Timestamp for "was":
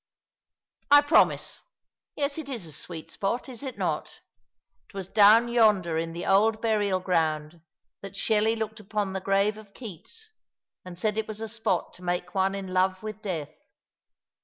4.95-5.07, 11.27-11.39